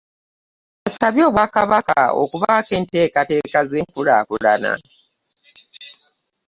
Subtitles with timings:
[0.87, 4.71] Asabye Obwakabaka okubaako enteekateeka z'enkulaakulana.